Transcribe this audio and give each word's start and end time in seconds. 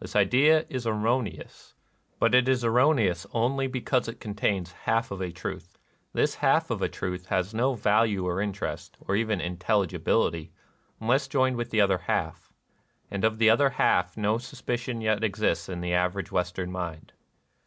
This 0.00 0.16
idea 0.16 0.64
is 0.70 0.86
erroneous. 0.86 1.74
But 2.18 2.34
it 2.34 2.48
is 2.48 2.64
erroneous 2.64 3.26
only 3.34 3.66
because 3.66 4.08
it 4.08 4.18
contains 4.18 4.72
half 4.72 5.10
of 5.10 5.20
a 5.20 5.30
truth. 5.30 5.76
This 6.14 6.36
half 6.36 6.70
of 6.70 6.80
a 6.80 6.88
truth 6.88 7.26
has 7.26 7.52
no 7.52 7.74
value 7.74 8.26
or 8.26 8.40
interest, 8.40 8.96
or 8.98 9.14
even 9.14 9.42
intelligibility, 9.42 10.52
unless 11.02 11.28
joined 11.28 11.56
with 11.58 11.68
the 11.68 11.82
other 11.82 11.98
half. 11.98 12.50
And 13.10 13.24
of 13.24 13.36
the 13.36 13.50
other 13.50 13.68
half 13.68 14.16
no 14.16 14.38
suspicion 14.38 15.02
yet 15.02 15.22
exists 15.22 15.68
in 15.68 15.82
the 15.82 15.92
average 15.92 16.32
Western 16.32 16.72
mind. 16.72 17.12